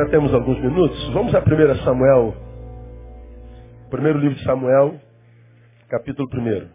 [0.00, 1.12] Ainda temos alguns minutos.
[1.12, 2.34] Vamos a 1 Samuel.
[3.90, 4.98] Primeiro livro de Samuel,
[5.90, 6.68] capítulo 1.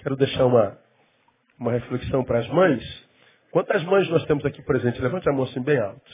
[0.00, 0.76] Quero deixar uma,
[1.58, 3.08] uma reflexão para as mães.
[3.50, 5.00] Quantas mães nós temos aqui presentes?
[5.00, 6.12] Levante a mão assim bem alto.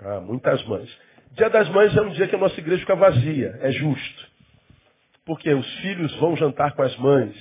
[0.00, 0.94] Ah, muitas mães.
[1.30, 3.58] Dia das Mães é um dia que a nossa igreja fica vazia.
[3.62, 4.28] É justo.
[5.24, 7.34] Porque os filhos vão jantar com as mães.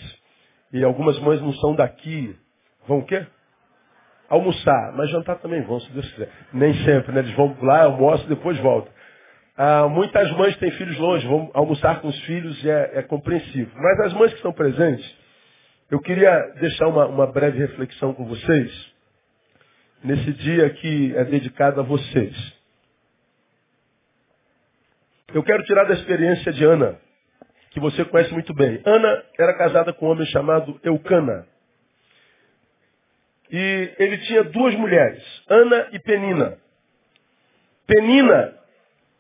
[0.72, 2.34] E algumas mães não são daqui.
[2.88, 3.28] Vão o quê?
[4.32, 4.94] Almoçar.
[4.96, 6.30] Mas jantar também vão, se Deus quiser.
[6.54, 7.20] Nem sempre, né?
[7.20, 8.92] Eles vão lá, almoçam e depois voltam.
[9.58, 13.72] Ah, muitas mães têm filhos longe, vão almoçar com os filhos é, é compreensível.
[13.76, 15.06] Mas as mães que estão presentes,
[15.92, 18.92] eu queria deixar uma, uma breve reflexão com vocês
[20.04, 22.36] nesse dia que é dedicado a vocês.
[25.34, 26.98] Eu quero tirar da experiência de Ana
[27.72, 28.82] que você conhece muito bem.
[28.86, 31.46] Ana era casada com um homem chamado Eucana.
[33.52, 36.58] E ele tinha duas mulheres, Ana e Penina.
[37.86, 38.58] Penina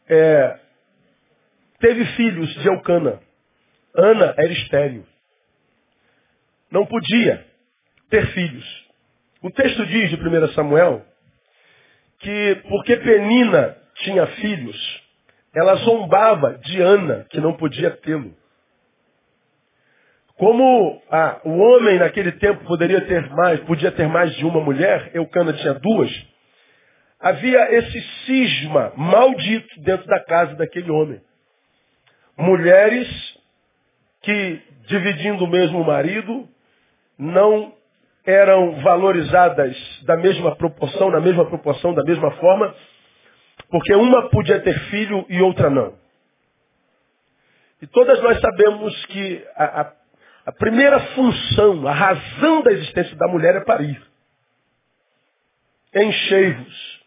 [0.08, 0.60] é,
[1.80, 3.20] teve filhos de Eucana.
[3.94, 5.06] Ana era estéril.
[6.72, 7.46] Não podia
[8.10, 8.88] ter filhos.
[9.42, 11.06] O texto diz de 1 Samuel
[12.20, 15.04] que porque Penina tinha filhos,
[15.54, 18.36] ela zombava de Ana, que não podia tê-lo.
[20.42, 25.12] Como ah, o homem naquele tempo poderia ter mais, podia ter mais de uma mulher,
[25.14, 26.12] Eucana tinha duas,
[27.20, 31.22] havia esse cisma maldito dentro da casa daquele homem.
[32.36, 33.08] Mulheres
[34.24, 36.50] que, dividindo o mesmo marido,
[37.20, 37.76] não
[38.26, 42.74] eram valorizadas da mesma proporção, na mesma proporção, da mesma forma,
[43.70, 45.94] porque uma podia ter filho e outra não.
[47.80, 50.01] E todas nós sabemos que a, a
[50.46, 54.02] a primeira função, a razão da existência da mulher é parir.
[55.94, 57.02] Enchei-vos.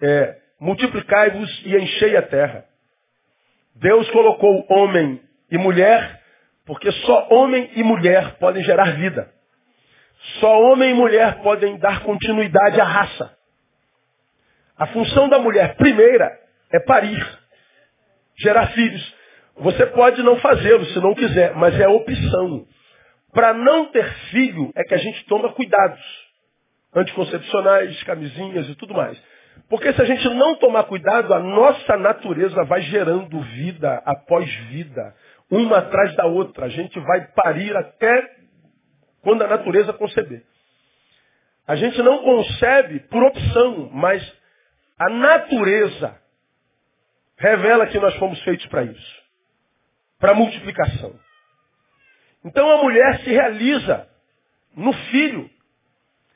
[0.00, 2.64] É, multiplicai-vos e enchei a terra.
[3.74, 5.20] Deus colocou homem
[5.50, 6.22] e mulher,
[6.64, 9.30] porque só homem e mulher podem gerar vida.
[10.40, 13.36] Só homem e mulher podem dar continuidade à raça.
[14.78, 16.40] A função da mulher primeira
[16.72, 17.38] é parir,
[18.36, 19.21] gerar filhos.
[19.56, 22.66] Você pode não fazê-lo se não quiser, mas é opção.
[23.32, 26.00] Para não ter filho é que a gente toma cuidados.
[26.94, 29.20] Anticoncepcionais, camisinhas e tudo mais.
[29.68, 35.14] Porque se a gente não tomar cuidado, a nossa natureza vai gerando vida após vida,
[35.50, 36.66] uma atrás da outra.
[36.66, 38.36] A gente vai parir até
[39.22, 40.42] quando a natureza conceber.
[41.66, 44.22] A gente não concebe por opção, mas
[44.98, 46.16] a natureza
[47.36, 49.21] revela que nós fomos feitos para isso
[50.22, 51.18] para multiplicação.
[52.44, 54.08] Então a mulher se realiza
[54.76, 55.50] no filho.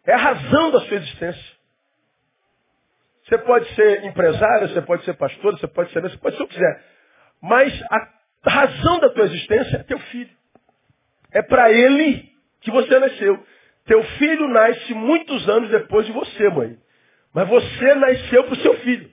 [0.04, 1.56] É a razão da sua existência.
[3.22, 6.48] Você pode ser empresário, você pode ser pastor, você pode ser, você pode ser o
[6.48, 6.84] que quiser.
[7.40, 7.80] Mas
[8.44, 10.36] a razão da tua existência é teu filho.
[11.30, 12.28] É para ele
[12.62, 13.46] que você nasceu.
[13.84, 16.76] Teu filho nasce muitos anos depois de você, mãe.
[17.32, 19.12] Mas você nasceu para o seu filho.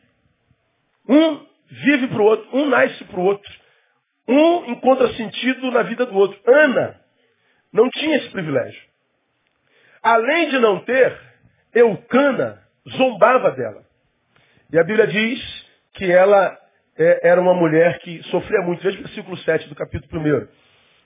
[1.08, 3.63] Um vive para o outro, um nasce para o outro.
[4.28, 6.40] Um encontra sentido na vida do outro.
[6.46, 7.00] Ana
[7.72, 8.82] não tinha esse privilégio.
[10.02, 11.18] Além de não ter,
[11.74, 12.62] Eucana
[12.98, 13.84] zombava dela.
[14.72, 16.58] E a Bíblia diz que ela
[16.98, 18.84] é, era uma mulher que sofria muito.
[18.84, 20.48] Veja o versículo 7 do capítulo 1.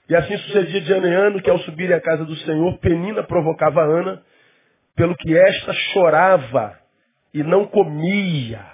[0.08, 3.22] E assim sucedia de ano em ano que ao subirem à casa do Senhor, Penina
[3.22, 4.22] provocava Ana,
[4.96, 6.78] pelo que esta chorava
[7.32, 8.64] e não comia.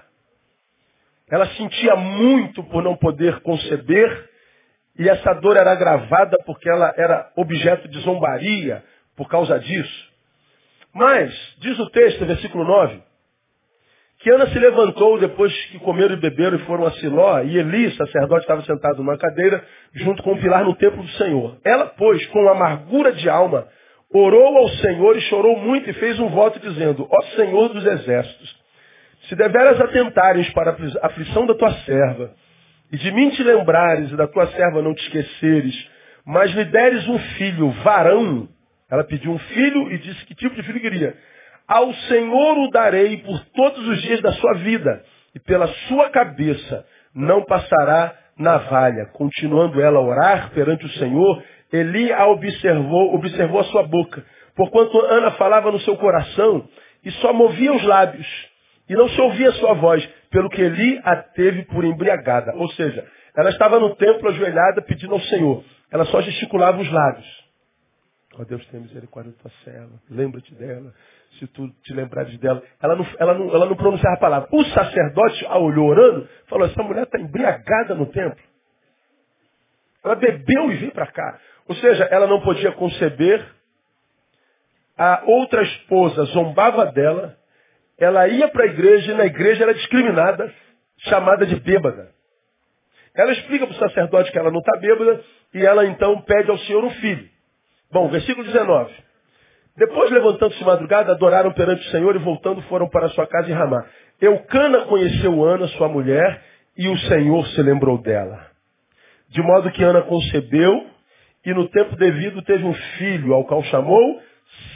[1.31, 4.31] Ela sentia muito por não poder conceber
[4.99, 8.82] e essa dor era agravada porque ela era objeto de zombaria
[9.17, 10.14] por causa disso.
[10.93, 13.02] Mas, diz o texto, versículo 9,
[14.20, 17.91] que Ana se levantou depois que comeram e beberam e foram a Siló, e Eli,
[17.96, 19.62] sacerdote, estava sentado numa cadeira,
[19.93, 21.58] junto com o pilar no templo do Senhor.
[21.64, 23.67] Ela, pois, com amargura de alma,
[24.12, 28.56] orou ao Senhor e chorou muito e fez um voto dizendo, ó Senhor dos exércitos,
[29.29, 32.31] se deveras atentares para a aflição da tua serva,
[32.94, 35.75] e de mim te lembrares e da tua serva não te esqueceres,
[36.25, 38.49] mas lhe deres um filho, varão.
[38.88, 41.12] Ela pediu um filho e disse que tipo de filho queria.
[41.67, 45.02] Ao Senhor o darei por todos os dias da sua vida,
[45.35, 49.06] e pela sua cabeça não passará navalha.
[49.06, 51.43] Continuando ela a orar perante o Senhor,
[51.73, 54.25] Eli a observou, observou a sua boca,
[54.55, 56.69] porquanto Ana falava no seu coração
[57.05, 58.29] e só movia os lábios,
[58.89, 62.55] e não se ouvia sua voz pelo que Eli a teve por embriagada.
[62.57, 65.65] Ou seja, ela estava no templo ajoelhada pedindo ao Senhor.
[65.91, 67.45] Ela só gesticulava os lábios.
[68.37, 69.93] Ó oh, Deus, tenha misericórdia da tua serva.
[70.11, 70.93] Lembra-te dela.
[71.39, 72.63] Se tu te lembrares dela.
[72.83, 74.49] Ela não, ela, não, ela não pronunciava a palavra.
[74.53, 78.43] O sacerdote, a olhou orando, falou, essa mulher está embriagada no templo.
[80.05, 81.39] Ela bebeu e veio para cá.
[81.69, 83.45] Ou seja, ela não podia conceber.
[84.99, 87.37] A outra esposa zombava dela.
[87.99, 90.52] Ela ia para a igreja e na igreja era discriminada,
[90.99, 92.11] chamada de bêbada.
[93.14, 95.23] Ela explica para o sacerdote que ela não está bêbada
[95.55, 97.29] e ela então pede ao Senhor um filho.
[97.93, 98.93] Bom, versículo 19.
[99.76, 103.55] Depois, levantando-se de madrugada, adoraram perante o Senhor e voltando foram para sua casa em
[103.55, 103.85] Ramá.
[104.20, 106.43] Eucana conheceu Ana, sua mulher,
[106.76, 108.47] e o Senhor se lembrou dela.
[109.29, 110.87] De modo que Ana concebeu
[111.44, 114.20] e no tempo devido teve um filho, ao qual chamou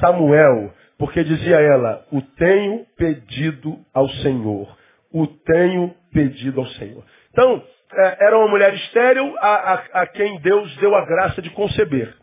[0.01, 4.77] Samuel, porque dizia ela, o tenho pedido ao Senhor.
[5.13, 7.05] O tenho pedido ao Senhor.
[7.31, 7.63] Então,
[7.93, 12.15] é, era uma mulher estéril a, a, a quem Deus deu a graça de conceber.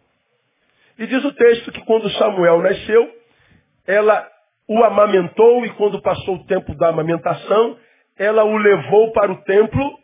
[1.00, 3.10] E diz o texto que quando Samuel nasceu,
[3.88, 4.28] ela
[4.68, 7.78] o amamentou e quando passou o tempo da amamentação,
[8.18, 10.00] ela o levou para o templo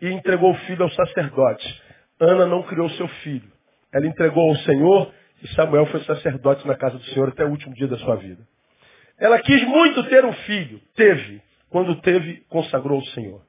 [0.00, 1.82] e entregou o filho ao sacerdote.
[2.20, 3.50] Ana não criou seu filho.
[3.92, 5.12] Ela entregou ao Senhor
[5.42, 8.42] e Samuel foi sacerdote na casa do Senhor até o último dia da sua vida.
[9.18, 10.80] Ela quis muito ter um filho.
[10.94, 11.42] Teve.
[11.70, 13.42] Quando teve, consagrou ao Senhor.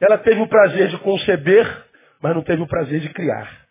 [0.00, 1.84] Ela teve o prazer de conceber,
[2.20, 3.62] mas não teve o prazer de criar.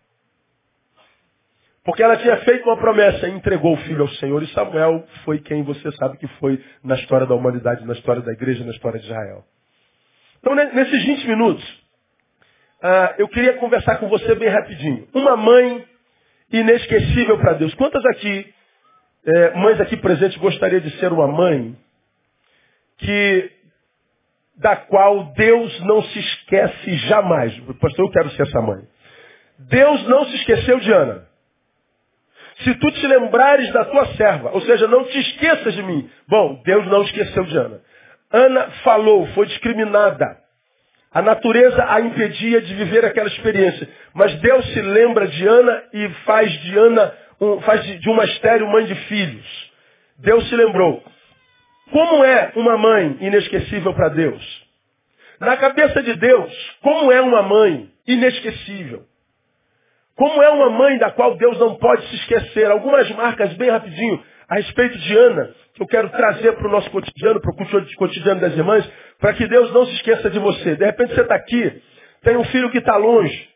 [1.84, 4.42] Porque ela tinha feito uma promessa e entregou o filho ao Senhor.
[4.44, 8.32] E Samuel foi quem você sabe que foi na história da humanidade, na história da
[8.32, 9.44] igreja, na história de Israel.
[10.40, 11.64] Então, nesses 20 minutos,
[12.84, 15.08] uh, eu queria conversar com você bem rapidinho.
[15.14, 15.86] Uma mãe
[16.52, 17.74] inesquecível para Deus.
[17.76, 18.54] Quantas aqui,
[19.26, 21.76] é, mães aqui presentes, gostaria de ser uma mãe
[22.98, 23.52] que
[24.58, 27.58] da qual Deus não se esquece jamais.
[27.80, 28.84] Pastor, eu quero ser essa mãe.
[29.58, 31.28] Deus não se esqueceu de Ana.
[32.64, 36.08] Se tu te lembrares da tua serva, ou seja, não te esqueças de mim.
[36.28, 37.82] Bom, Deus não esqueceu de Ana.
[38.32, 40.41] Ana falou, foi discriminada.
[41.14, 43.88] A natureza a impedia de viver aquela experiência.
[44.14, 48.24] Mas Deus se lembra de Ana e faz de Ana, um, faz de, de uma
[48.24, 49.72] estéreo mãe de filhos.
[50.20, 51.04] Deus se lembrou.
[51.92, 54.42] Como é uma mãe inesquecível para Deus?
[55.40, 59.04] Na cabeça de Deus, como é uma mãe inesquecível?
[60.16, 62.70] Como é uma mãe da qual Deus não pode se esquecer?
[62.70, 67.42] Algumas marcas bem rapidinho a respeito de Ana, eu quero trazer para o nosso cotidiano,
[67.42, 68.88] para o cotidiano das irmãs,
[69.20, 70.76] para que Deus não se esqueça de você.
[70.76, 71.82] De repente você está aqui,
[72.22, 73.50] tem um filho que está longe,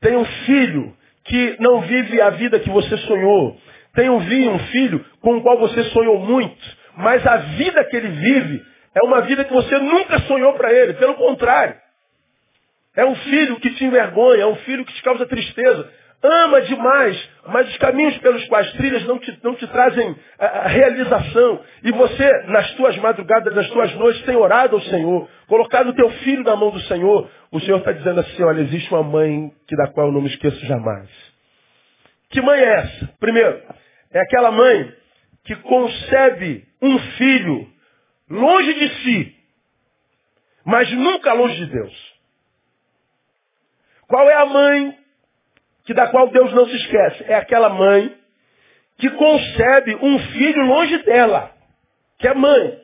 [0.00, 0.92] tem um filho
[1.24, 3.56] que não vive a vida que você sonhou,
[3.94, 6.60] tem um filho com o qual você sonhou muito,
[6.96, 10.94] mas a vida que ele vive é uma vida que você nunca sonhou para ele.
[10.94, 11.76] Pelo contrário.
[12.96, 15.88] É um filho que te envergonha, é um filho que te causa tristeza.
[16.22, 20.68] Ama demais, mas os caminhos pelos quais trilhas não te, não te trazem a, a
[20.68, 21.64] realização.
[21.82, 26.10] E você, nas tuas madrugadas, nas tuas noites, tem orado ao Senhor, colocado o teu
[26.10, 27.30] filho na mão do Senhor.
[27.50, 30.28] O Senhor está dizendo assim, olha, existe uma mãe que da qual eu não me
[30.28, 31.08] esqueço jamais.
[32.28, 33.14] Que mãe é essa?
[33.18, 33.62] Primeiro,
[34.10, 34.92] é aquela mãe
[35.44, 37.66] que concebe um filho
[38.28, 39.36] longe de si,
[40.66, 42.14] mas nunca longe de Deus.
[44.06, 44.99] Qual é a mãe
[45.90, 47.24] que da qual Deus não se esquece?
[47.24, 48.16] É aquela mãe
[48.96, 51.52] que concebe um filho longe dela,
[52.16, 52.80] que é mãe,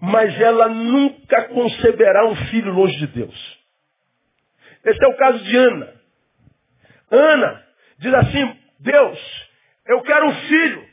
[0.00, 3.58] mas ela nunca conceberá um filho longe de Deus.
[4.84, 5.92] Esse é o caso de Ana.
[7.10, 7.66] Ana
[7.98, 9.50] diz assim: Deus,
[9.86, 10.88] eu quero um filho.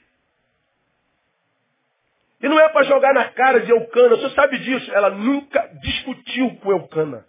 [2.42, 4.92] E não é para jogar na cara de Eucana, você sabe disso.
[4.92, 7.24] Ela nunca discutiu com Eucana.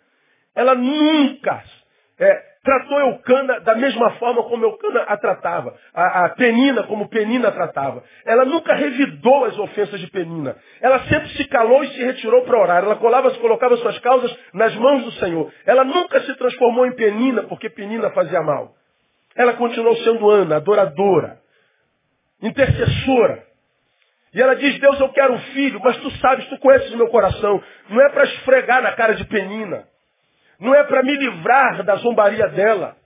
[0.55, 1.63] Ela nunca
[2.19, 5.75] é, tratou Eucana da mesma forma como Eucana a tratava.
[5.95, 8.05] A, a, Penina como Penina a tratava.
[8.27, 10.55] Ela nunca revidou as ofensas de Penina.
[10.83, 12.85] Ela sempre se calou e se retirou para orar.
[12.85, 15.51] Ela colava, colocava suas causas nas mãos do Senhor.
[15.65, 18.75] Ela nunca se transformou em Penina porque Penina fazia mal.
[19.35, 21.41] Ela continuou sendo Ana, adoradora,
[22.43, 23.45] intercessora.
[24.35, 27.09] E ela diz, Deus, eu quero um filho, mas tu sabes, tu conheces o meu
[27.09, 27.63] coração.
[27.89, 29.87] Não é para esfregar na cara de Penina.
[30.61, 32.97] Não é para me livrar da zombaria dela.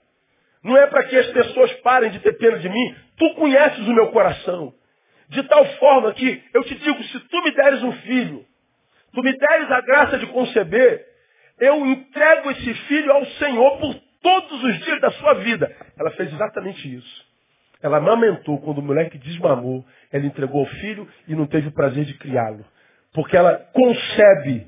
[0.63, 2.95] Não é para que as pessoas parem de ter pena de mim.
[3.17, 4.73] Tu conheces o meu coração.
[5.29, 8.45] De tal forma que eu te digo, se tu me deres um filho,
[9.13, 11.05] tu me deres a graça de conceber,
[11.59, 15.75] eu entrego esse filho ao Senhor por todos os dias da sua vida.
[15.97, 17.33] Ela fez exatamente isso.
[17.81, 22.05] Ela amamentou quando o moleque desmamou, ela entregou o filho e não teve o prazer
[22.05, 22.65] de criá-lo.
[23.13, 24.67] Porque ela concebe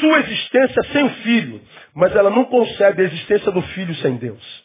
[0.00, 1.60] sua existência sem o filho,
[1.94, 4.64] mas ela não concebe a existência do filho sem Deus.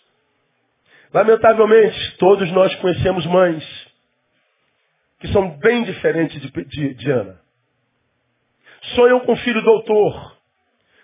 [1.13, 3.63] Lamentavelmente, todos nós conhecemos mães
[5.19, 7.39] que são bem diferentes de, de, de Ana.
[8.95, 10.37] Sonham com filho doutor,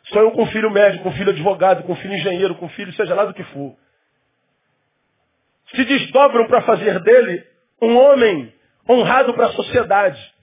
[0.05, 3.33] sonham com filho médico, com filho advogado, com filho engenheiro, com filho seja lá do
[3.33, 3.75] que for.
[5.73, 7.47] Se desdobram para fazer dele
[7.81, 8.53] um homem
[8.89, 10.33] honrado para a sociedade.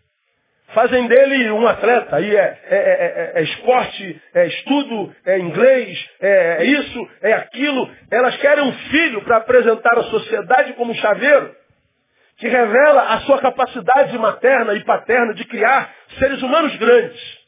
[0.75, 6.65] Fazem dele um atleta, e é, é, é, é, esporte, é estudo, é inglês, é,
[6.65, 7.91] isso, é aquilo.
[8.11, 11.57] Elas querem um filho para apresentar à sociedade como um chaveiro,
[12.37, 17.39] que revela a sua capacidade materna e paterna de criar seres humanos grandes.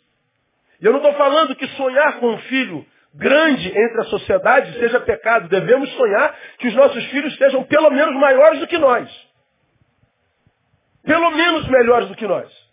[0.81, 4.99] E eu não estou falando que sonhar com um filho grande entre a sociedade seja
[4.99, 5.47] pecado.
[5.49, 9.11] Devemos sonhar que os nossos filhos sejam pelo menos maiores do que nós.
[11.05, 12.70] Pelo menos melhores do que nós.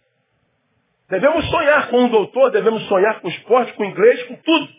[1.09, 4.69] Devemos sonhar com um doutor, devemos sonhar com esporte, com inglês, com tudo.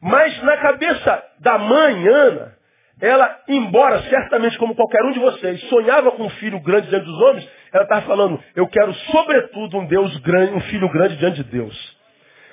[0.00, 2.56] Mas na cabeça da mãe, Ana,
[3.00, 7.20] ela, embora certamente como qualquer um de vocês, sonhava com um filho grande diante dos
[7.20, 11.50] homens, ela estava falando, eu quero sobretudo um Deus grande, um filho grande diante de
[11.50, 11.96] Deus.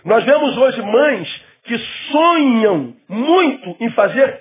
[0.06, 1.78] Nós vemos hoje mães que
[2.12, 4.40] sonham muito em fazer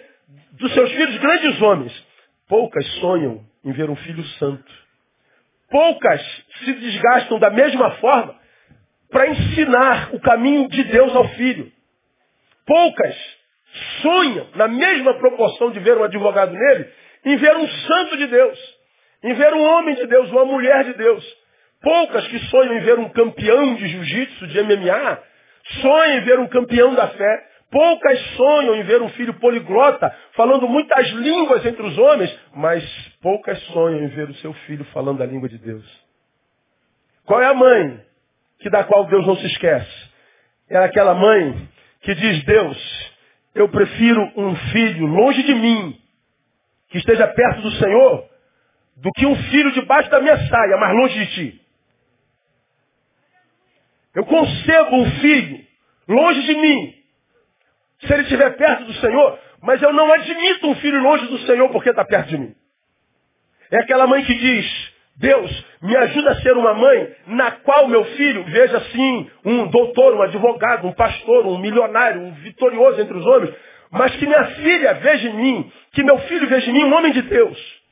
[0.52, 2.06] dos seus filhos grandes homens.
[2.48, 4.82] Poucas sonham em ver um filho santo.
[5.70, 6.20] Poucas
[6.64, 8.41] se desgastam da mesma forma
[9.12, 11.70] para ensinar o caminho de Deus ao filho.
[12.66, 13.14] Poucas
[14.00, 16.88] sonham, na mesma proporção de ver um advogado nele,
[17.24, 18.58] em ver um santo de Deus,
[19.22, 21.24] em ver um homem de Deus, uma mulher de Deus.
[21.82, 25.22] Poucas que sonham em ver um campeão de jiu-jitsu, de MMA,
[25.80, 27.48] sonham em ver um campeão da fé.
[27.70, 32.84] Poucas sonham em ver um filho poliglota, falando muitas línguas entre os homens, mas
[33.22, 35.84] poucas sonham em ver o seu filho falando a língua de Deus.
[37.24, 38.11] Qual é a mãe
[38.62, 40.10] que da qual Deus não se esquece.
[40.70, 41.68] É aquela mãe
[42.00, 43.12] que diz, Deus,
[43.54, 46.00] eu prefiro um filho longe de mim,
[46.88, 48.28] que esteja perto do Senhor,
[48.96, 51.62] do que um filho debaixo da minha saia, mas longe de ti.
[54.14, 55.64] Eu concebo um filho
[56.08, 56.94] longe de mim,
[58.00, 61.68] se ele estiver perto do Senhor, mas eu não admito um filho longe do Senhor
[61.70, 62.54] porque está perto de mim.
[63.70, 68.04] É aquela mãe que diz, Deus, me ajuda a ser uma mãe na qual meu
[68.04, 73.26] filho veja assim um doutor, um advogado, um pastor, um milionário, um vitorioso entre os
[73.26, 73.54] homens,
[73.90, 77.12] mas que minha filha veja em mim, que meu filho veja em mim um homem
[77.12, 77.82] de Deus.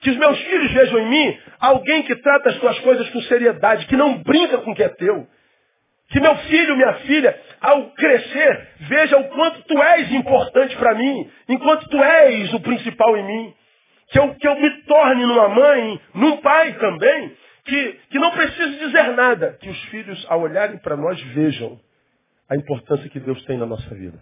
[0.00, 3.86] Que os meus filhos vejam em mim alguém que trata as suas coisas com seriedade,
[3.86, 5.26] que não brinca com o que é teu.
[6.10, 11.28] Que meu filho, minha filha, ao crescer, veja o quanto tu és importante para mim,
[11.48, 13.54] enquanto tu és o principal em mim
[14.08, 18.78] que eu, que eu me torne numa mãe, num pai também, que, que não precise
[18.78, 21.80] dizer nada, que os filhos, ao olharem para nós, vejam
[22.48, 24.18] a importância que Deus tem na nossa vida.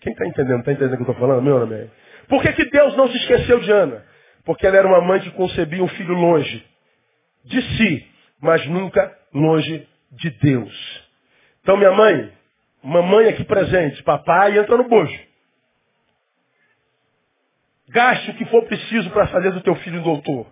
[0.00, 0.60] Quem está entendendo?
[0.60, 1.42] Está entendendo o que eu estou falando?
[1.42, 1.88] Meu nome é.
[2.28, 4.04] Por que, que Deus não se esqueceu de Ana?
[4.44, 6.64] Porque ela era uma mãe que concebia um filho longe
[7.44, 8.06] de si,
[8.40, 11.08] mas nunca longe de Deus.
[11.62, 12.32] Então, minha mãe,
[12.82, 15.27] mamãe aqui presente, papai entra no bojo.
[17.88, 20.46] Gaste o que for preciso para fazer do teu filho um doutor.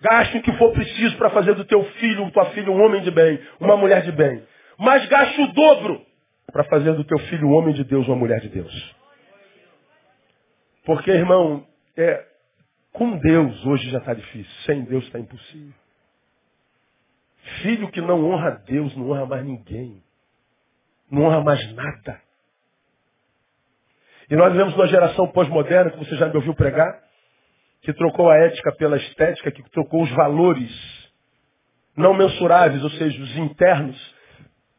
[0.00, 3.10] Gaste o que for preciso para fazer do teu filho, tua filha, um homem de
[3.10, 4.42] bem, uma mulher de bem.
[4.78, 6.04] Mas gaste o dobro
[6.50, 8.96] para fazer do teu filho um homem de Deus, uma mulher de Deus.
[10.84, 11.66] Porque, irmão,
[11.96, 12.26] é,
[12.92, 14.52] com Deus hoje já está difícil.
[14.64, 15.74] Sem Deus está impossível.
[17.62, 20.02] Filho que não honra Deus, não honra mais ninguém.
[21.10, 22.20] Não honra mais nada.
[24.30, 27.00] E nós vivemos uma geração pós-moderna, que você já me ouviu pregar,
[27.82, 30.70] que trocou a ética pela estética, que trocou os valores
[31.96, 34.14] não mensuráveis, ou seja, os internos,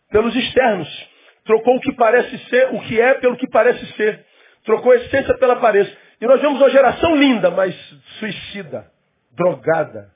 [0.10, 1.10] pelos externos.
[1.43, 4.25] Trocou o que parece ser, o que é pelo que parece ser.
[4.63, 5.96] Trocou a essência pela aparência.
[6.22, 7.75] E nós vemos uma geração linda, mas
[8.20, 8.89] suicida,
[9.31, 10.12] drogada,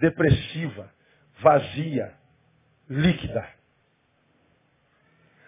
[0.00, 0.90] depressiva,
[1.40, 2.12] vazia,
[2.88, 3.46] líquida.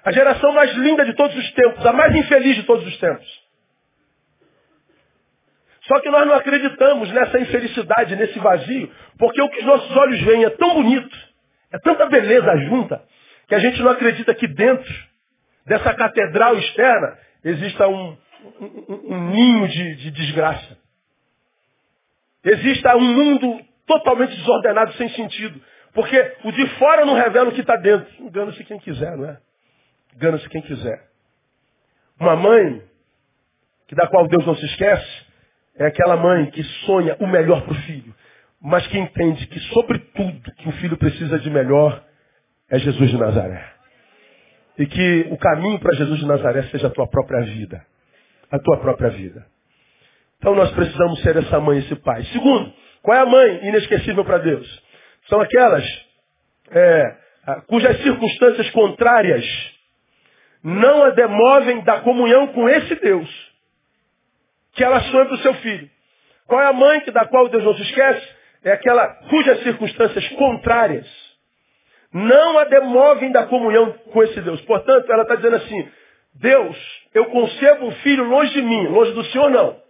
[0.05, 3.45] A geração mais linda de todos os tempos, a mais infeliz de todos os tempos.
[5.83, 10.21] Só que nós não acreditamos nessa infelicidade, nesse vazio, porque o que os nossos olhos
[10.23, 11.17] veem é tão bonito,
[11.73, 13.03] é tanta beleza junta,
[13.49, 14.93] que a gente não acredita que dentro
[15.67, 18.17] dessa catedral externa exista um,
[18.61, 20.79] um, um ninho de, de desgraça.
[22.45, 25.61] Exista um mundo totalmente desordenado, sem sentido.
[25.93, 28.07] Porque o de fora não revela o que está dentro.
[28.21, 29.39] Engana-se quem quiser, não é?
[30.17, 31.09] Gana-se quem quiser.
[32.19, 32.83] Uma mãe,
[33.89, 35.25] que da qual Deus não se esquece,
[35.77, 38.15] é aquela mãe que sonha o melhor para o filho,
[38.61, 42.03] mas que entende que, sobretudo, que o filho precisa de melhor
[42.71, 43.73] é Jesus de Nazaré.
[44.79, 47.85] E que o caminho para Jesus de Nazaré seja a tua própria vida.
[48.51, 49.47] A tua própria vida.
[50.39, 52.25] Então nós precisamos ser essa mãe, esse pai.
[52.27, 54.83] Segundo, qual é a mãe inesquecível para Deus?
[55.29, 55.85] São aquelas
[56.71, 57.17] é,
[57.67, 59.74] cujas circunstâncias contrárias
[60.65, 63.55] não a demovem da comunhão com esse Deus
[64.73, 65.89] que ela sonha para o seu filho.
[66.47, 68.27] Qual é a mãe que da qual Deus não se esquece?
[68.65, 71.07] É aquela cujas circunstâncias contrárias
[72.13, 74.61] não a demovem da comunhão com esse Deus.
[74.63, 75.89] Portanto, ela está dizendo assim,
[76.35, 76.77] Deus,
[77.13, 79.83] eu concebo um filho longe de mim, longe do Senhor não.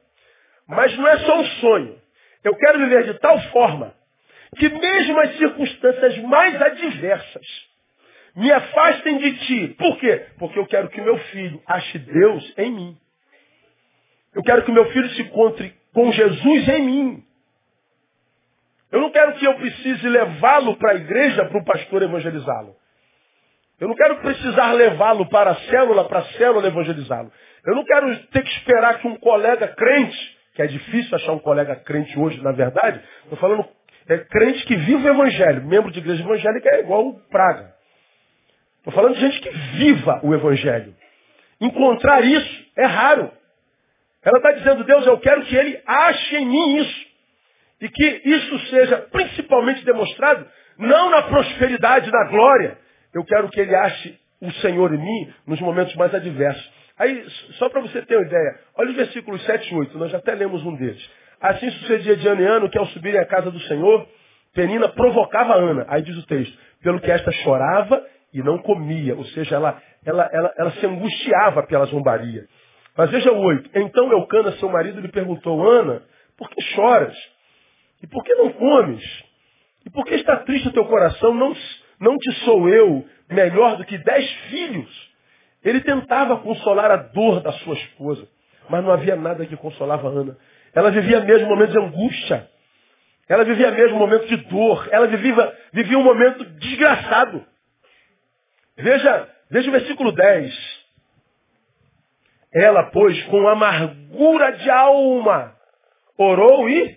[0.66, 1.98] Mas não é só um sonho.
[2.42, 3.94] Eu quero viver de tal forma
[4.56, 7.46] que mesmo as circunstâncias mais adversas
[8.36, 9.68] me afastem de ti.
[9.78, 10.26] Por quê?
[10.38, 12.96] Porque eu quero que meu filho ache Deus em mim.
[14.34, 17.24] Eu quero que meu filho se encontre com Jesus em mim.
[18.90, 22.76] Eu não quero que eu precise levá-lo para a igreja para o pastor evangelizá-lo.
[23.80, 27.32] Eu não quero precisar levá-lo para a célula, para a célula evangelizá-lo.
[27.66, 31.40] Eu não quero ter que esperar que um colega crente, que é difícil achar um
[31.40, 33.66] colega crente hoje, na verdade, estou falando
[34.08, 35.66] é, crente que vive o evangelho.
[35.66, 37.73] Membro de igreja evangélica é igual o praga.
[38.86, 40.94] Estou falando de gente que viva o evangelho.
[41.58, 43.32] Encontrar isso é raro.
[44.22, 47.06] Ela está dizendo, Deus, eu quero que ele ache em mim isso.
[47.80, 52.76] E que isso seja principalmente demonstrado não na prosperidade, na glória.
[53.14, 56.70] Eu quero que ele ache o Senhor em mim nos momentos mais adversos.
[56.98, 57.24] Aí,
[57.58, 60.34] só para você ter uma ideia, olha os versículos 7 e 8, nós já até
[60.34, 61.02] lemos um deles.
[61.40, 64.06] Assim sucedia de ano em ano que ao subirem à casa do Senhor,
[64.54, 65.86] Penina provocava Ana.
[65.88, 69.14] Aí diz o texto, pelo que esta chorava e não comia.
[69.14, 72.44] Ou seja, ela, ela, ela, ela se angustiava pela zombaria.
[72.96, 73.70] Mas veja o oito.
[73.74, 76.02] Então Eucana, seu marido, lhe perguntou, Ana,
[76.36, 77.16] por que choras?
[78.02, 79.24] E por que não comes?
[79.87, 81.32] E por que está triste o teu coração?
[81.32, 81.54] Não,
[82.00, 85.14] não te sou eu melhor do que dez filhos?
[85.64, 88.28] Ele tentava consolar a dor da sua esposa,
[88.68, 90.37] mas não havia nada que consolava Ana.
[90.74, 92.48] Ela vivia mesmo momentos de angústia.
[93.28, 94.88] Ela vivia mesmo momento de dor.
[94.90, 97.46] Ela vivia, vivia um momento desgraçado.
[98.76, 100.84] Veja, veja o versículo 10.
[102.52, 105.54] Ela, pois, com amargura de alma,
[106.16, 106.96] orou e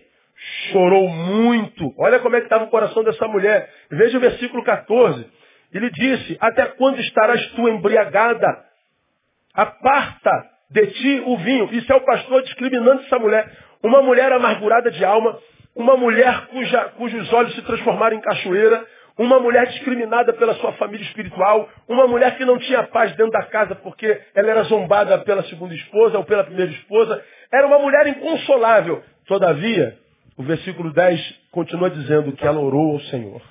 [0.72, 1.94] chorou muito.
[1.98, 3.72] Olha como é que estava o coração dessa mulher.
[3.90, 5.26] Veja o versículo 14.
[5.74, 8.66] Ele disse, até quando estarás tu embriagada?
[9.54, 10.32] Aparta
[10.70, 11.70] de ti o vinho.
[11.74, 13.52] Isso é o pastor discriminando essa mulher.
[13.82, 15.40] Uma mulher amargurada de alma,
[15.76, 18.86] uma mulher cuja, cujos olhos se transformaram em cachoeira,
[19.18, 23.44] uma mulher discriminada pela sua família espiritual, uma mulher que não tinha paz dentro da
[23.44, 27.24] casa porque ela era zombada pela segunda esposa ou pela primeira esposa.
[27.52, 29.04] Era uma mulher inconsolável.
[29.26, 29.98] Todavia,
[30.38, 33.42] o versículo 10 continua dizendo que ela orou ao Senhor.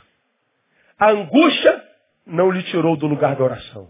[0.98, 1.82] A angústia
[2.26, 3.88] não lhe tirou do lugar da oração.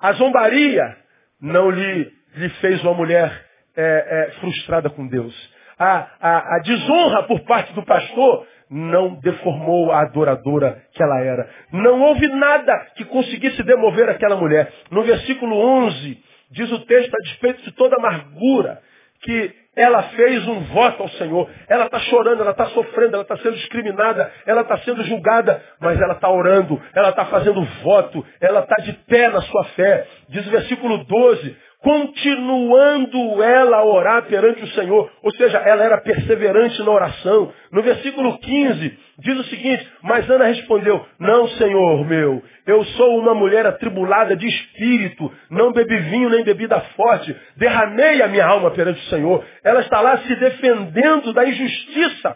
[0.00, 0.96] A zombaria
[1.40, 5.34] não lhe, lhe fez uma mulher é, é, frustrada com Deus.
[5.78, 11.48] A, a, a desonra por parte do pastor não deformou a adoradora que ela era.
[11.72, 14.72] Não houve nada que conseguisse demover aquela mulher.
[14.90, 16.18] No versículo 11,
[16.50, 18.80] diz o texto, a despeito de toda amargura,
[19.22, 21.50] que ela fez um voto ao Senhor.
[21.68, 26.00] Ela está chorando, ela está sofrendo, ela está sendo discriminada, ela está sendo julgada, mas
[26.00, 30.06] ela está orando, ela está fazendo voto, ela está de pé na sua fé.
[30.28, 35.12] Diz o versículo 12, continuando ela a orar perante o Senhor.
[35.22, 37.52] Ou seja, ela era perseverante na oração.
[37.70, 43.34] No versículo 15, diz o seguinte, mas Ana respondeu, não, Senhor meu, eu sou uma
[43.34, 49.00] mulher atribulada de espírito, não bebi vinho nem bebida forte, derramei a minha alma perante
[49.00, 49.44] o Senhor.
[49.62, 52.34] Ela está lá se defendendo da injustiça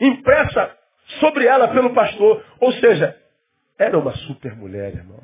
[0.00, 0.68] impressa
[1.20, 2.44] sobre ela pelo pastor.
[2.58, 3.16] Ou seja,
[3.78, 5.20] era uma super mulher, irmão.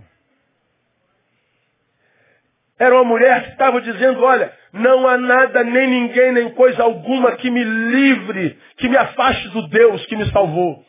[2.78, 7.32] Era uma mulher que estava dizendo, olha, não há nada, nem ninguém, nem coisa alguma
[7.32, 10.84] que me livre, que me afaste do Deus que me salvou.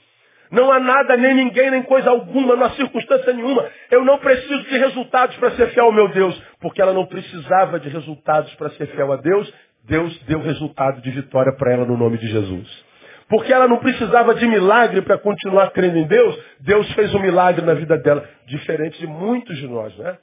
[0.52, 3.68] Não há nada, nem ninguém, nem coisa alguma, não há circunstância nenhuma.
[3.92, 6.42] Eu não preciso de resultados para ser fiel ao meu Deus.
[6.60, 9.52] Porque ela não precisava de resultados para ser fiel a Deus.
[9.84, 12.86] Deus deu resultado de vitória para ela no nome de Jesus.
[13.30, 16.36] Porque ela não precisava de milagre para continuar crendo em Deus.
[16.62, 18.28] Deus fez um milagre na vida dela.
[18.48, 20.18] Diferente de muitos de nós, né?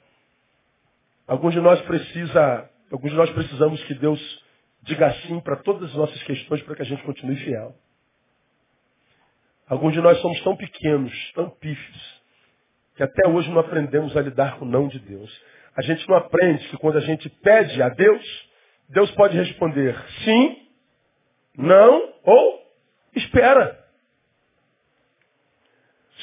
[1.27, 4.45] Alguns de nós precisa, alguns de nós precisamos que Deus
[4.83, 7.75] diga sim para todas as nossas questões para que a gente continue fiel.
[9.67, 12.21] Alguns de nós somos tão pequenos, tão pífios,
[12.95, 15.29] que até hoje não aprendemos a lidar com o não de Deus.
[15.75, 18.49] A gente não aprende que quando a gente pede a Deus,
[18.87, 20.65] Deus pode responder sim,
[21.57, 22.61] não ou
[23.13, 23.85] espera.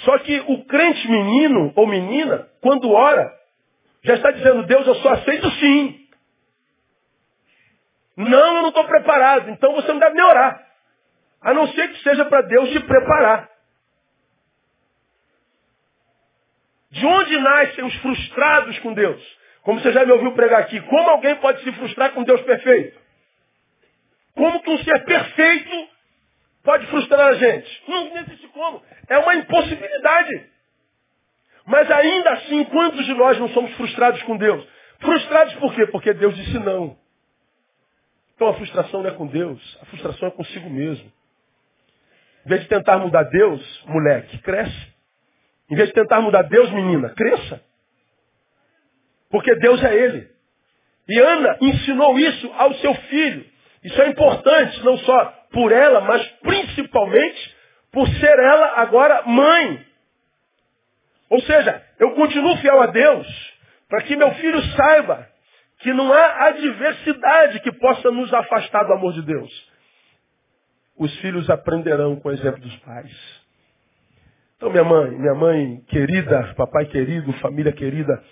[0.04, 3.43] Só que o crente menino ou menina, quando ora,
[4.04, 6.08] já está dizendo, Deus, eu só aceito sim.
[8.16, 9.50] Não, eu não estou preparado.
[9.50, 10.62] Então você não deve nem orar.
[11.40, 13.50] A não ser que seja para Deus te preparar.
[16.90, 19.20] De onde nascem os frustrados com Deus?
[19.62, 23.00] Como você já me ouviu pregar aqui, como alguém pode se frustrar com Deus perfeito?
[24.34, 25.88] Como que um ser perfeito
[26.62, 27.82] pode frustrar a gente?
[27.88, 28.82] Não existe como.
[29.08, 30.50] É uma impossibilidade.
[31.66, 34.66] Mas ainda assim, quantos de nós não somos frustrados com Deus?
[35.00, 35.86] Frustrados por quê?
[35.86, 36.96] Porque Deus disse não.
[38.34, 41.10] Então a frustração não é com Deus, a frustração é consigo mesmo.
[42.44, 44.94] Em vez de tentar mudar Deus, moleque, cresce.
[45.70, 47.62] Em vez de tentar mudar Deus, menina, cresça.
[49.30, 50.28] Porque Deus é Ele.
[51.08, 53.46] E Ana ensinou isso ao seu filho.
[53.82, 57.56] Isso é importante, não só por ela, mas principalmente
[57.92, 59.86] por ser ela agora mãe.
[61.34, 63.26] Ou seja, eu continuo fiel a Deus
[63.88, 65.28] para que meu filho saiba
[65.80, 69.72] que não há adversidade que possa nos afastar do amor de Deus.
[70.96, 73.42] Os filhos aprenderão com o exemplo dos pais.
[74.56, 78.22] Então, minha mãe, minha mãe querida, papai querido, família querida,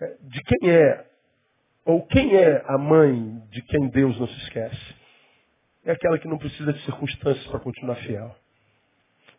[0.00, 1.06] é, de quem é,
[1.84, 4.94] ou quem é a mãe de quem Deus não se esquece?
[5.84, 8.32] É aquela que não precisa de circunstâncias para continuar fiel.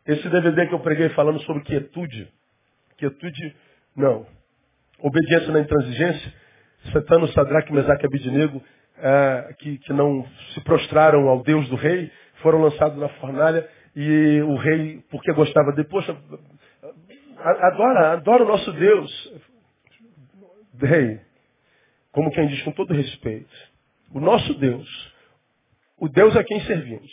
[0.06, 2.30] Esse DVD que eu preguei falando sobre quietude,
[3.00, 3.56] quietude,
[3.96, 4.26] não.
[5.00, 6.34] Obediência na intransigência,
[6.92, 8.62] Satano, Sadraque, Mesaque e Abidinego,
[8.98, 14.42] é, que, que não se prostraram ao Deus do rei, foram lançados na fornalha e
[14.42, 16.16] o rei, porque gostava de, poxa,
[17.38, 19.34] adora, adora o nosso Deus.
[20.82, 21.20] Rei,
[22.12, 23.50] como quem diz com todo respeito,
[24.14, 25.14] o nosso Deus,
[25.98, 27.12] o Deus a quem servimos,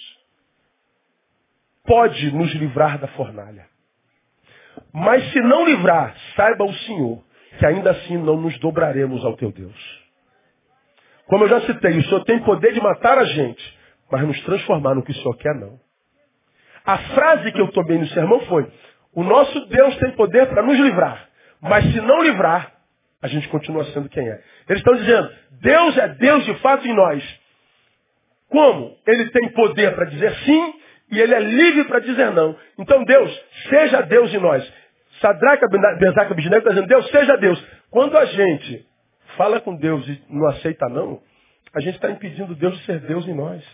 [1.84, 3.66] pode nos livrar da fornalha.
[4.92, 7.22] Mas se não livrar, saiba o Senhor
[7.58, 10.04] que ainda assim não nos dobraremos ao teu Deus.
[11.26, 13.78] Como eu já citei, o Senhor tem poder de matar a gente,
[14.10, 15.78] mas nos transformar no que o Senhor quer, não.
[16.84, 18.70] A frase que eu tomei no sermão foi:
[19.12, 21.28] o nosso Deus tem poder para nos livrar,
[21.60, 22.72] mas se não livrar,
[23.20, 24.40] a gente continua sendo quem é.
[24.68, 25.30] Eles estão dizendo:
[25.62, 27.40] Deus é Deus de fato em nós.
[28.48, 28.96] Como?
[29.04, 30.74] Ele tem poder para dizer sim
[31.10, 32.56] e ele é livre para dizer não.
[32.78, 34.72] Então Deus, seja Deus em nós.
[35.20, 35.66] Sadraca,
[35.98, 37.64] Bezaca, Abidinego está dizendo, Deus seja Deus.
[37.90, 38.86] Quando a gente
[39.36, 41.22] fala com Deus e não aceita não,
[41.74, 43.64] a gente está impedindo Deus de ser Deus em nós.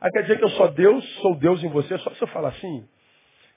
[0.00, 2.50] Ah, quer dizer que eu sou Deus, sou Deus em você, só se eu falar
[2.50, 2.88] assim?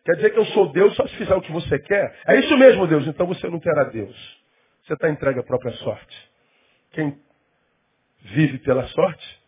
[0.04, 2.20] Quer dizer que eu sou Deus só se fizer o que você quer?
[2.28, 3.06] É isso mesmo, Deus.
[3.06, 4.42] Então você não terá Deus.
[4.84, 6.32] Você está entregue à própria sorte.
[6.92, 7.16] Quem
[8.22, 9.42] vive pela sorte,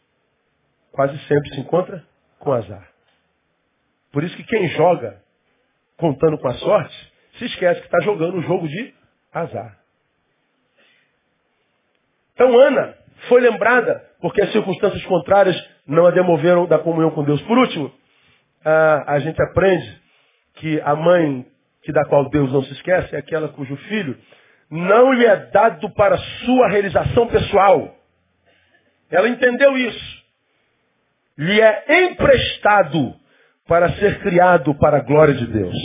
[0.91, 2.05] quase sempre se encontra
[2.43, 2.87] com azar.
[4.11, 5.21] Por isso que quem joga
[5.97, 8.93] contando com a sorte, se esquece que está jogando um jogo de
[9.33, 9.79] azar.
[12.33, 12.95] Então Ana
[13.29, 15.55] foi lembrada porque as circunstâncias contrárias
[15.87, 17.41] não a demoveram da comunhão com Deus.
[17.43, 17.91] Por último,
[18.63, 20.01] a, a gente aprende
[20.55, 21.45] que a mãe
[21.83, 24.17] que da qual Deus não se esquece é aquela cujo filho
[24.69, 27.95] não lhe é dado para sua realização pessoal.
[29.11, 30.22] Ela entendeu isso.
[31.37, 33.15] Lhe é emprestado
[33.67, 35.75] para ser criado para a glória de Deus.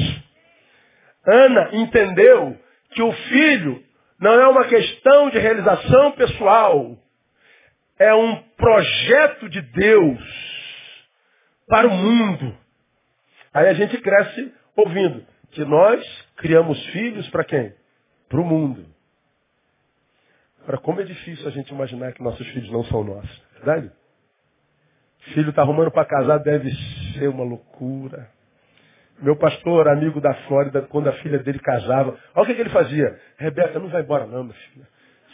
[1.26, 2.58] Ana entendeu
[2.90, 3.82] que o filho
[4.20, 6.98] não é uma questão de realização pessoal,
[7.98, 10.18] é um projeto de Deus
[11.68, 12.56] para o mundo.
[13.52, 16.04] Aí a gente cresce ouvindo que nós
[16.36, 17.74] criamos filhos para quem?
[18.28, 18.86] Para o mundo.
[20.62, 23.90] Agora, como é difícil a gente imaginar que nossos filhos não são nossos, verdade?
[25.34, 26.70] Filho está arrumando para casar, deve
[27.14, 28.28] ser uma loucura.
[29.20, 32.70] Meu pastor, amigo da Flórida, quando a filha dele casava, olha o que, que ele
[32.70, 33.18] fazia.
[33.36, 34.86] Rebeca, não vai embora não, minha filha.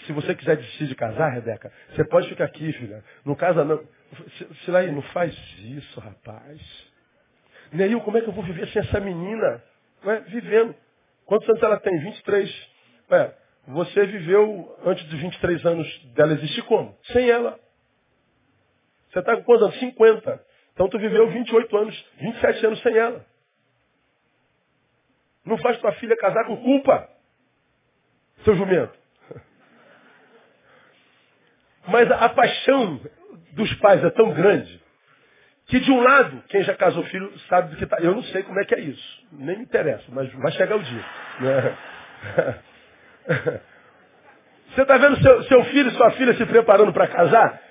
[0.06, 3.04] Se você quiser decidir de casar, Rebeca, você pode ficar aqui, filha.
[3.24, 3.80] Não casa não.
[4.64, 6.60] Silaí, não faz isso, rapaz.
[7.72, 9.62] Neil, como é que eu vou viver sem essa menina?
[10.04, 10.74] Ué, vivendo.
[11.26, 11.98] Quantos anos ela tem?
[11.98, 12.68] 23.
[13.10, 13.34] Ué,
[13.68, 16.96] você viveu antes dos 23 anos dela existir como?
[17.12, 17.58] Sem ela.
[19.14, 19.78] Você está com quantos anos?
[19.78, 20.44] 50.
[20.74, 23.24] Então tu viveu 28 anos, 27 anos sem ela.
[25.46, 27.08] Não faz tua filha casar com culpa,
[28.42, 28.92] seu jumento.
[31.86, 33.00] Mas a, paixão
[33.52, 34.82] dos pais é tão grande
[35.66, 37.98] que de um lado, quem já casou filho sabe do que está.
[38.00, 39.26] Eu não sei como é que é isso.
[39.30, 41.04] Nem me interessa, mas vai chegar o dia.
[41.40, 41.78] Né?
[44.74, 47.63] Você está vendo seu, seu filho e sua filha se preparando para casar?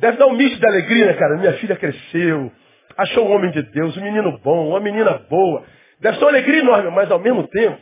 [0.00, 1.36] Deve dar um misto de alegria, né, cara?
[1.36, 2.50] Minha filha cresceu,
[2.96, 5.62] achou um homem de Deus, um menino bom, uma menina boa.
[6.00, 7.78] Deve ser uma alegria enorme, mas ao mesmo tempo,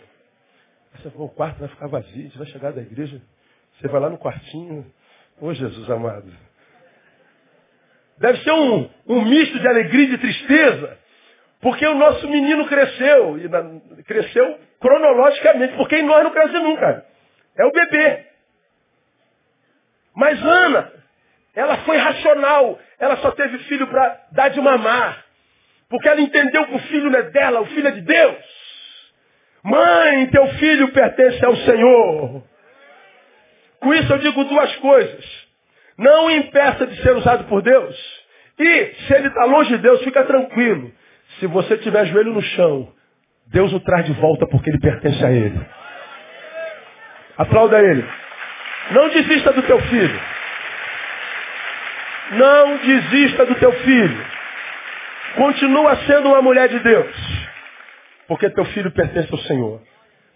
[0.96, 3.22] você, o quarto vai ficar vazio, você vai chegar da igreja,
[3.78, 4.84] você vai lá no quartinho,
[5.40, 6.28] ô Jesus amado,
[8.18, 10.98] Deve ser um, um misto de alegria e de tristeza.
[11.60, 13.38] Porque o nosso menino cresceu.
[13.38, 15.76] E na, cresceu cronologicamente.
[15.76, 17.06] Porque em nós não cresce nunca.
[17.56, 18.26] É o bebê.
[20.16, 20.92] Mas Ana,
[21.58, 22.78] ela foi racional.
[23.00, 25.24] Ela só teve filho para dar de mamar.
[25.88, 28.36] Porque ela entendeu que o filho não é dela, o filho é de Deus.
[29.64, 32.44] Mãe, teu filho pertence ao Senhor.
[33.80, 35.48] Com isso eu digo duas coisas.
[35.98, 37.96] Não impeça de ser usado por Deus.
[38.56, 40.92] E, se ele está longe de Deus, fica tranquilo.
[41.40, 42.92] Se você tiver joelho no chão,
[43.48, 45.60] Deus o traz de volta porque ele pertence a ele.
[47.36, 48.06] Aplauda ele.
[48.92, 50.37] Não desista do teu filho.
[52.32, 54.26] Não desista do teu filho.
[55.36, 57.16] Continua sendo uma mulher de Deus.
[58.26, 59.80] Porque teu filho pertence ao Senhor.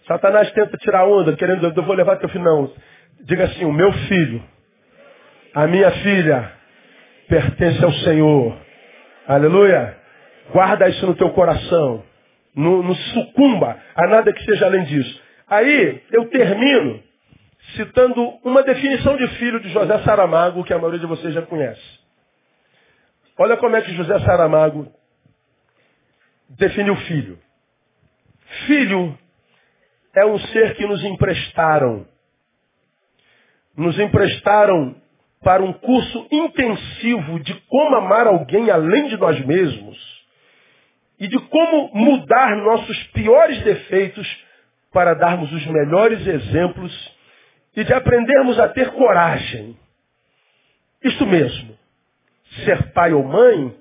[0.07, 2.43] Satanás tenta tirar onda, querendo, eu vou levar teu filho.
[2.43, 2.71] Não.
[3.21, 4.43] Diga assim, o meu filho,
[5.53, 6.51] a minha filha,
[7.27, 8.57] pertence ao Senhor.
[9.27, 9.97] Aleluia.
[10.51, 12.03] Guarda isso no teu coração.
[12.55, 15.21] Não, não sucumba a nada que seja além disso.
[15.49, 17.01] Aí eu termino
[17.75, 21.81] citando uma definição de filho de José Saramago, que a maioria de vocês já conhece.
[23.37, 24.91] Olha como é que José Saramago
[26.49, 27.39] definiu filho.
[28.67, 29.17] Filho
[30.15, 32.05] é um ser que nos emprestaram.
[33.75, 34.95] Nos emprestaram
[35.43, 39.97] para um curso intensivo de como amar alguém além de nós mesmos
[41.19, 44.43] e de como mudar nossos piores defeitos
[44.91, 47.12] para darmos os melhores exemplos
[47.75, 49.77] e de aprendermos a ter coragem.
[51.03, 51.77] Isso mesmo.
[52.65, 53.75] Ser pai ou mãe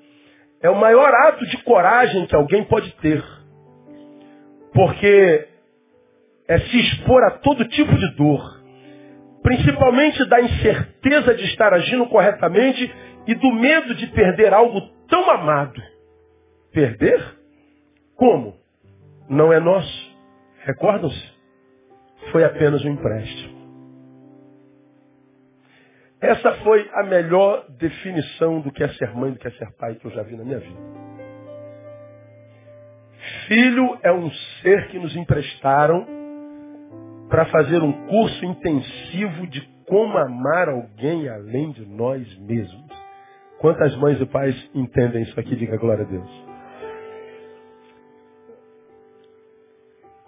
[0.63, 3.23] é o maior ato de coragem que alguém pode ter.
[4.73, 5.49] Porque
[6.49, 8.63] é se expor a todo tipo de dor.
[9.43, 12.91] Principalmente da incerteza de estar agindo corretamente
[13.27, 15.81] e do medo de perder algo tão amado.
[16.73, 17.23] Perder?
[18.17, 18.57] Como?
[19.29, 20.13] Não é nosso.
[20.65, 21.33] Recordam-se?
[22.31, 23.52] Foi apenas um empréstimo.
[26.23, 29.97] Essa foi a melhor definição do que é ser mãe, do que é ser pai
[29.97, 30.81] que eu já vi na minha vida.
[33.49, 34.31] Filho é um
[34.63, 36.07] ser que nos emprestaram
[37.29, 42.93] para fazer um curso intensivo de como amar alguém além de nós mesmos.
[43.59, 45.57] Quantas mães e pais entendem isso aqui?
[45.57, 46.31] Diga glória a Deus.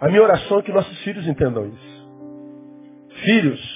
[0.01, 2.09] A minha oração é que nossos filhos entendam isso.
[3.23, 3.74] Filhos,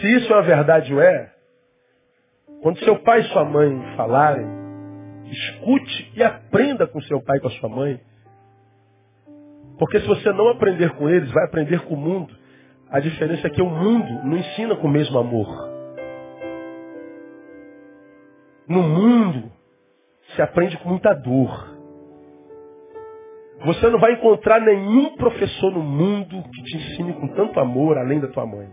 [0.00, 1.32] se isso é uma verdade ou é,
[2.62, 4.46] quando seu pai e sua mãe falarem,
[5.30, 8.00] escute e aprenda com seu pai e com a sua mãe.
[9.78, 12.34] Porque se você não aprender com eles, vai aprender com o mundo.
[12.90, 15.46] A diferença é que o mundo não ensina com o mesmo amor.
[18.66, 19.52] No mundo,
[20.34, 21.76] se aprende com muita dor.
[23.64, 28.20] Você não vai encontrar nenhum professor no mundo que te ensine com tanto amor além
[28.20, 28.68] da tua mãe.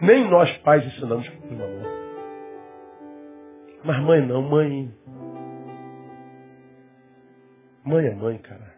[0.00, 1.94] Nem nós pais ensinamos com amor.
[3.84, 4.90] Mas mãe não, mãe.
[7.84, 8.74] Mãe é mãe, cara.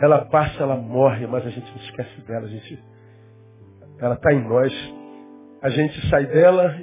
[0.00, 2.46] Ela passa, ela morre, mas a gente não esquece dela.
[2.46, 2.82] A gente,
[3.98, 4.72] ela está em nós.
[5.60, 6.76] A gente sai dela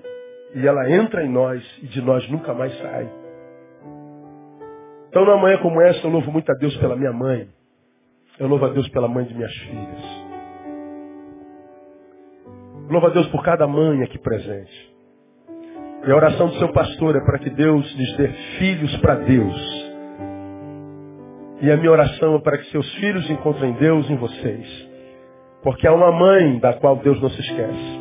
[0.56, 3.10] e ela entra em nós e de nós nunca mais sai.
[5.10, 7.50] Então, numa manhã como essa, eu louvo muito a Deus pela minha mãe.
[8.38, 10.19] Eu louvo a Deus pela mãe de minhas filhas.
[12.90, 14.90] Louva a Deus por cada mãe aqui presente.
[16.08, 19.90] E a oração do seu pastor é para que Deus lhes dê filhos para Deus.
[21.62, 24.90] E a minha oração é para que seus filhos encontrem Deus em vocês.
[25.62, 28.00] Porque há uma mãe da qual Deus não se esquece.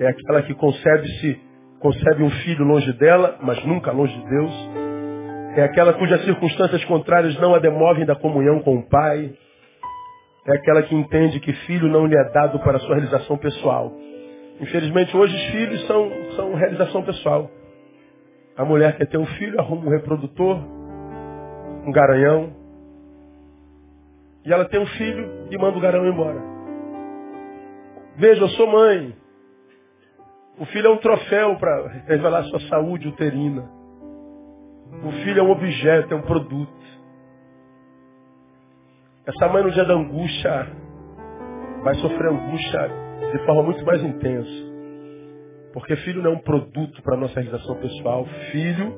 [0.00, 1.40] É aquela que concebe-se,
[1.78, 4.52] concebe um filho longe dela, mas nunca longe de Deus.
[5.56, 9.32] É aquela cujas circunstâncias contrárias não a demovem da comunhão com o Pai.
[10.46, 13.92] É aquela que entende que filho não lhe é dado para sua realização pessoal,
[14.60, 17.50] Infelizmente, hoje os filhos são, são realização pessoal.
[18.56, 20.58] A mulher quer ter um filho, arruma um reprodutor,
[21.86, 22.52] um garanhão.
[24.44, 26.42] E ela tem um filho e manda o garanhão embora.
[28.16, 29.16] Veja, eu sou mãe.
[30.58, 33.66] O filho é um troféu para revelar sua saúde uterina.
[35.02, 36.70] O filho é um objeto, é um produto.
[39.24, 40.66] Essa mãe no dia da angústia
[41.82, 44.70] vai sofrer angústia de forma muito mais intensa.
[45.72, 48.26] Porque filho não é um produto para a nossa realização pessoal.
[48.50, 48.92] Filho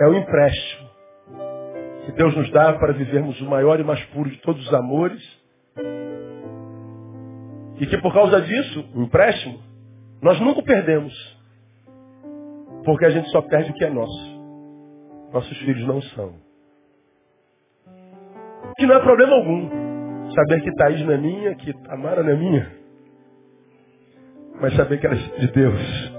[0.00, 0.90] é um empréstimo
[2.04, 5.42] que Deus nos dá para vivermos o maior e mais puro de todos os amores
[7.82, 9.58] E que por causa disso, o empréstimo,
[10.22, 11.12] nós nunca perdemos.
[12.84, 14.40] Porque a gente só perde o que é nosso.
[15.32, 16.34] Nossos filhos não são.
[18.76, 19.81] Que não é problema algum.
[20.34, 22.70] Saber que Thaís não é minha, que Tamara não é minha.
[24.60, 26.12] Mas saber que ela é de Deus.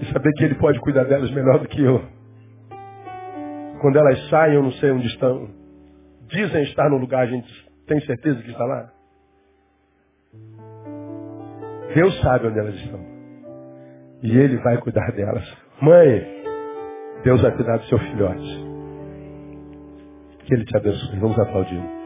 [0.00, 2.02] E saber que Ele pode cuidar delas melhor do que eu.
[3.80, 5.48] Quando elas saem, eu não sei onde estão.
[6.28, 8.92] Dizem estar no lugar, a gente tem certeza que está lá?
[11.94, 13.00] Deus sabe onde elas estão.
[14.22, 15.44] E Ele vai cuidar delas.
[15.80, 16.26] Mãe,
[17.24, 18.67] Deus vai cuidar do seu filhote.
[20.48, 21.20] Que Ele te abençoe.
[21.20, 21.97] Vamos aplaudir.